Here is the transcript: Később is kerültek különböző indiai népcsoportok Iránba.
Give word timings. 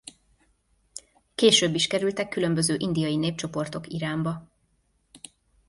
Később 1.35 1.75
is 1.75 1.87
kerültek 1.87 2.29
különböző 2.29 2.75
indiai 2.79 3.15
népcsoportok 3.15 3.87
Iránba. 3.87 4.49